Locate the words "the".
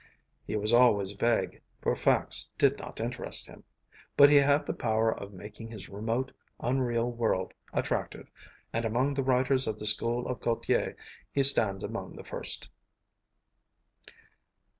4.65-4.73, 9.13-9.21, 9.77-9.85, 12.15-12.23